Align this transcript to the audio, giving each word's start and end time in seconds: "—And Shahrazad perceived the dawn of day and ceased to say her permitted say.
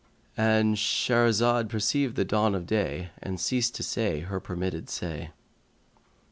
"—And 0.35 0.77
Shahrazad 0.77 1.69
perceived 1.69 2.15
the 2.15 2.25
dawn 2.25 2.55
of 2.55 2.65
day 2.65 3.11
and 3.21 3.39
ceased 3.39 3.75
to 3.75 3.83
say 3.83 4.21
her 4.21 4.39
permitted 4.39 4.89
say. 4.89 5.29